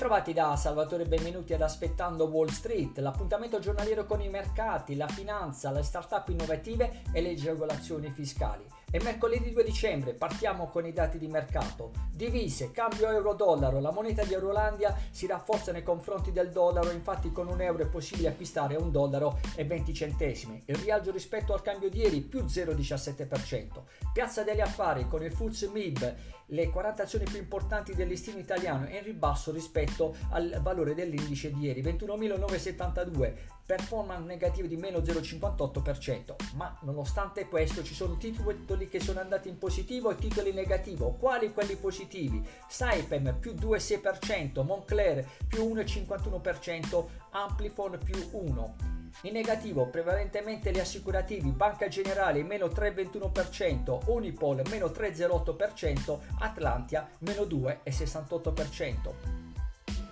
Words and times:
trovati 0.00 0.32
da 0.32 0.56
Salvatore, 0.56 1.04
benvenuti 1.04 1.52
ad 1.52 1.60
Aspettando 1.60 2.24
Wall 2.24 2.46
Street, 2.46 2.96
l'appuntamento 3.00 3.58
giornaliero 3.58 4.06
con 4.06 4.22
i 4.22 4.30
mercati, 4.30 4.96
la 4.96 5.06
finanza, 5.06 5.70
le 5.72 5.82
start-up 5.82 6.30
innovative 6.30 7.02
e 7.12 7.20
le 7.20 7.32
agevolazioni 7.32 8.10
fiscali. 8.10 8.64
È 8.92 8.98
mercoledì 9.04 9.52
2 9.52 9.62
dicembre, 9.62 10.14
partiamo 10.14 10.66
con 10.66 10.84
i 10.84 10.92
dati 10.92 11.16
di 11.16 11.28
mercato. 11.28 11.92
Divise, 12.10 12.72
cambio 12.72 13.08
euro-dollaro, 13.08 13.78
la 13.78 13.92
moneta 13.92 14.24
di 14.24 14.32
Eurolandia 14.32 14.96
si 15.12 15.28
rafforza 15.28 15.70
nei 15.70 15.84
confronti 15.84 16.32
del 16.32 16.50
dollaro, 16.50 16.90
infatti 16.90 17.30
con 17.30 17.46
un 17.46 17.60
euro 17.60 17.84
è 17.84 17.86
possibile 17.86 18.30
acquistare 18.30 18.74
un 18.74 18.90
dollaro 18.90 19.38
e 19.54 19.64
20 19.64 19.94
centesimi. 19.94 20.60
Il 20.66 20.74
rialzo 20.74 21.12
rispetto 21.12 21.54
al 21.54 21.62
cambio 21.62 21.88
di 21.88 21.98
ieri 21.98 22.20
più 22.20 22.40
0,17%. 22.42 23.82
Piazza 24.12 24.42
degli 24.42 24.60
affari 24.60 25.06
con 25.06 25.22
il 25.22 25.32
Fulz 25.32 25.70
MIB, 25.72 26.14
le 26.52 26.68
40 26.68 27.04
azioni 27.04 27.24
più 27.26 27.38
importanti 27.38 27.94
del 27.94 28.10
italiano 28.10 28.86
è 28.86 28.96
in 28.96 29.04
ribasso 29.04 29.52
rispetto 29.52 30.16
al 30.30 30.58
valore 30.60 30.94
dell'indice 30.94 31.52
di 31.52 31.60
ieri, 31.60 31.80
21.972, 31.80 33.34
performance 33.64 34.26
negative 34.26 34.66
di 34.66 34.76
meno 34.76 34.98
0,58%, 34.98 36.34
ma 36.56 36.76
nonostante 36.82 37.46
questo 37.46 37.84
ci 37.84 37.94
sono 37.94 38.16
titoli 38.16 38.79
che 38.88 39.00
sono 39.00 39.20
andati 39.20 39.48
in 39.48 39.58
positivo 39.58 40.10
e 40.10 40.16
titoli 40.16 40.52
negativo. 40.52 41.12
Quali 41.12 41.52
quelli 41.52 41.76
positivi? 41.76 42.46
Saipem 42.68 43.36
più 43.38 43.52
2,6%, 43.52 44.64
Moncler 44.64 45.26
più 45.46 45.64
1,51%, 45.74 47.04
Amplifon 47.30 47.98
più 48.02 48.16
1%. 48.16 48.98
In 49.22 49.32
negativo 49.32 49.86
prevalentemente 49.86 50.70
gli 50.70 50.78
assicurativi, 50.78 51.50
Banca 51.50 51.88
Generale 51.88 52.42
meno 52.42 52.66
3,21%, 52.66 54.02
Unipol 54.06 54.62
meno 54.70 54.86
3,08%, 54.86 56.18
Atlantia 56.38 57.08
meno 57.18 57.42
2,68%. 57.42 59.12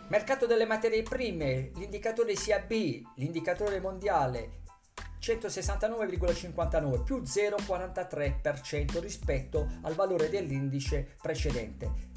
Mercato 0.09 0.47
delle 0.47 0.64
materie 0.64 1.03
prime, 1.03 1.70
l'indicatore 1.75 2.35
CAB, 2.35 2.70
l'indicatore 3.17 3.81
mondiale 3.81 4.67
169,59 5.20 7.02
più 7.02 7.22
0,43% 7.22 9.00
rispetto 9.00 9.69
al 9.83 9.94
valore 9.94 10.28
dell'indice 10.28 11.16
precedente. 11.20 12.16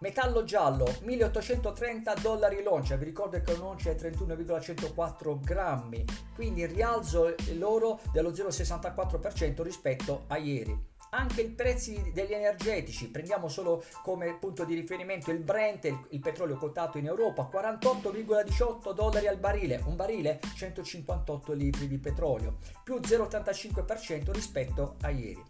Metallo 0.00 0.44
giallo 0.44 0.86
1830 1.02 2.14
dollari 2.20 2.62
l'oncia, 2.62 2.96
vi 2.96 3.06
ricordo 3.06 3.40
che 3.40 3.56
l'oncia 3.56 3.90
è 3.90 3.94
31,104 3.94 5.40
grammi, 5.40 6.04
quindi 6.34 6.66
rialzo 6.66 7.34
loro 7.54 8.00
dello 8.12 8.30
0,64% 8.30 9.62
rispetto 9.62 10.24
a 10.26 10.36
ieri. 10.36 10.92
Anche 11.16 11.42
i 11.42 11.48
prezzi 11.48 12.10
degli 12.12 12.32
energetici, 12.32 13.08
prendiamo 13.08 13.46
solo 13.46 13.84
come 14.02 14.36
punto 14.36 14.64
di 14.64 14.74
riferimento 14.74 15.30
il 15.30 15.38
Brent, 15.38 15.84
il, 15.84 16.06
il 16.10 16.18
petrolio 16.18 16.56
quotato 16.56 16.98
in 16.98 17.06
Europa, 17.06 17.48
48,18 17.52 18.92
dollari 18.92 19.28
al 19.28 19.38
barile, 19.38 19.80
un 19.86 19.94
barile 19.94 20.40
158 20.56 21.52
litri 21.52 21.86
di 21.86 21.98
petrolio, 21.98 22.56
più 22.82 22.96
0,85% 22.96 24.32
rispetto 24.32 24.96
a 25.02 25.10
ieri. 25.10 25.40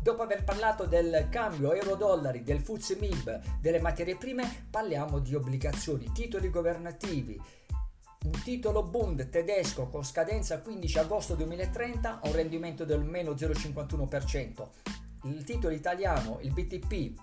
Dopo 0.00 0.22
aver 0.22 0.44
parlato 0.44 0.86
del 0.86 1.26
cambio 1.30 1.72
euro-dollari, 1.72 2.44
del 2.44 2.60
FUZ 2.60 2.90
MIB, 2.90 3.58
delle 3.60 3.80
materie 3.80 4.16
prime, 4.16 4.68
parliamo 4.70 5.18
di 5.18 5.34
obbligazioni, 5.34 6.12
titoli 6.12 6.48
governativi, 6.48 7.38
un 8.24 8.42
titolo 8.42 8.82
Bund 8.82 9.30
tedesco 9.30 9.88
con 9.88 10.04
scadenza 10.04 10.60
15 10.60 10.98
agosto 10.98 11.34
2030 11.34 12.20
ha 12.20 12.26
un 12.26 12.32
rendimento 12.32 12.84
del 12.84 13.02
meno 13.02 13.32
0,51%. 13.32 14.68
Il 15.24 15.42
titolo 15.44 15.74
italiano, 15.74 16.38
il 16.42 16.52
BTP, 16.52 17.18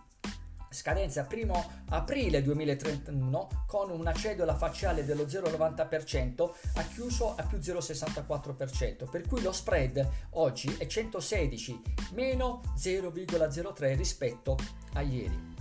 scadenza 0.69 1.27
1 1.31 1.71
aprile 1.89 2.41
2031 2.41 3.65
con 3.67 3.91
una 3.91 4.13
cedola 4.13 4.55
facciale 4.55 5.05
dello 5.05 5.23
0,90% 5.23 6.49
ha 6.75 6.83
chiuso 6.83 7.35
a 7.35 7.43
più 7.43 7.57
0,64% 7.57 9.09
per 9.09 9.25
cui 9.27 9.41
lo 9.41 9.53
spread 9.53 10.07
oggi 10.31 10.75
è 10.77 10.85
116 10.85 11.81
meno 12.13 12.61
0,03 12.77 13.95
rispetto 13.95 14.57
a 14.93 15.01
ieri 15.01 15.55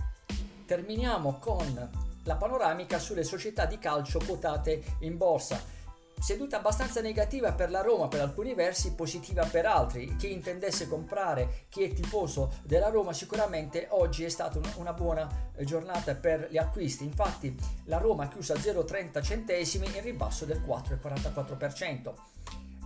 terminiamo 0.65 1.39
con 1.39 2.06
la 2.27 2.35
panoramica 2.35 2.99
sulle 2.99 3.23
società 3.23 3.65
di 3.65 3.79
calcio 3.79 4.19
quotate 4.23 4.83
in 4.99 5.17
borsa. 5.17 5.75
Seduta 6.19 6.57
abbastanza 6.57 6.99
negativa 6.99 7.53
per 7.53 7.69
la 7.69 7.81
Roma 7.81 8.07
per 8.07 8.21
alcuni 8.21 8.53
versi, 8.53 8.93
positiva 8.93 9.45
per 9.45 9.65
altri. 9.65 10.15
Chi 10.15 10.31
intendesse 10.31 10.87
comprare, 10.87 11.65
chi 11.69 11.83
è 11.83 11.93
tifoso 11.93 12.53
della 12.63 12.89
Roma, 12.89 13.13
sicuramente 13.13 13.87
oggi 13.91 14.23
è 14.23 14.29
stata 14.29 14.59
una 14.77 14.93
buona 14.93 15.51
giornata 15.59 16.15
per 16.15 16.47
gli 16.49 16.57
acquisti. 16.57 17.03
Infatti 17.03 17.55
la 17.85 17.99
Roma 17.99 18.25
ha 18.25 18.27
chiuso 18.27 18.53
a 18.53 18.57
0,30 18.57 19.23
centesimi 19.23 19.85
in 19.85 20.01
ribasso 20.01 20.45
del 20.45 20.61
4,44%. 20.61 22.13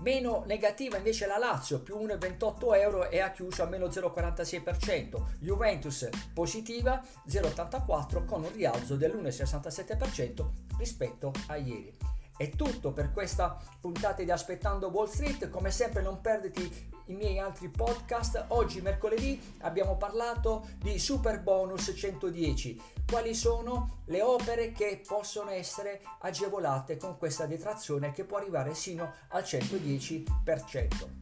Meno 0.02 0.44
negativa 0.48 0.98
invece 0.98 1.28
la 1.28 1.38
Lazio, 1.38 1.80
più 1.82 1.96
1,28 1.98 2.76
euro 2.76 3.10
e 3.10 3.20
ha 3.20 3.32
chiuso 3.32 3.62
a 3.62 3.68
meno 3.68 3.86
0,46%. 3.86 5.22
Juventus 5.40 6.10
positiva 6.34 7.02
0,84 7.28 8.26
con 8.26 8.44
un 8.44 8.52
rialzo 8.52 8.96
dell'1,67% 8.96 10.46
rispetto 10.78 11.32
a 11.48 11.56
ieri. 11.56 12.11
È 12.42 12.50
tutto 12.50 12.92
per 12.92 13.12
questa 13.12 13.56
puntata 13.80 14.24
di 14.24 14.32
Aspettando 14.32 14.88
Wall 14.88 15.06
Street. 15.06 15.52
Come 15.52 15.70
sempre 15.70 16.02
non 16.02 16.22
perditi 16.22 16.90
i 17.06 17.14
miei 17.14 17.38
altri 17.38 17.70
podcast. 17.70 18.46
Oggi 18.48 18.82
mercoledì 18.82 19.40
abbiamo 19.60 19.96
parlato 19.96 20.68
di 20.80 20.98
Super 20.98 21.40
Bonus 21.40 21.94
110. 21.96 22.82
Quali 23.08 23.36
sono 23.36 24.00
le 24.06 24.24
opere 24.24 24.72
che 24.72 25.04
possono 25.06 25.52
essere 25.52 26.02
agevolate 26.22 26.98
con 26.98 27.16
questa 27.20 27.46
detrazione 27.46 28.12
che 28.12 28.24
può 28.24 28.38
arrivare 28.38 28.74
sino 28.74 29.14
al 29.28 29.44
110%. 29.44 31.21